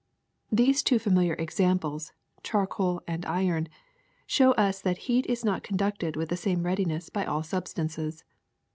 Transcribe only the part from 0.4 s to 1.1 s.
''These two